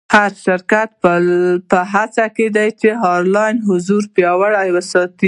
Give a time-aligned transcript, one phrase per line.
[0.13, 0.89] هر شرکت
[1.71, 5.19] به هڅه کوي چې آنلاین حضور پیاوړی وساتي.